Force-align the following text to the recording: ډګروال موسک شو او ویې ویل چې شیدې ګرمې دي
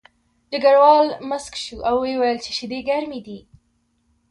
ډګروال 0.51 1.07
موسک 1.29 1.53
شو 1.63 1.75
او 1.89 1.95
ویې 2.03 2.15
ویل 2.21 2.39
چې 2.45 2.51
شیدې 2.57 2.79
ګرمې 2.89 3.19
دي 3.25 3.39